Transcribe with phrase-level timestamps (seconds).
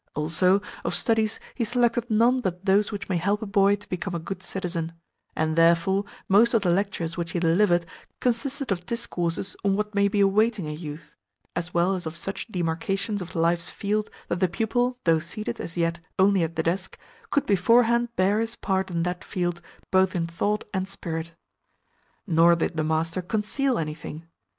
[0.15, 4.15] Also, of studies he selected none but those which may help a boy to become
[4.15, 4.93] a good citizen;
[5.35, 7.85] and therefore most of the lectures which he delivered
[8.19, 11.15] consisted of discourses on what may be awaiting a youth,
[11.55, 15.77] as well as of such demarcations of life's field that the pupil, though seated, as
[15.77, 16.97] yet, only at the desk,
[17.29, 19.61] could beforehand bear his part in that field
[19.91, 21.35] both in thought and spirit.
[22.25, 24.25] Nor did the master CONCEAL anything.